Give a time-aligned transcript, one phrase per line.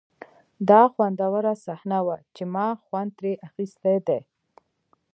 [0.69, 4.19] دا خوندوره صحنه وه چې ما خوند ترې اخیستی دی